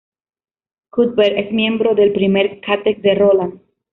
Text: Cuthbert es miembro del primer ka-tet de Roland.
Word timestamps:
Cuthbert 0.89 1.37
es 1.37 1.51
miembro 1.51 1.93
del 1.93 2.11
primer 2.11 2.59
ka-tet 2.61 3.03
de 3.03 3.13
Roland. 3.13 3.61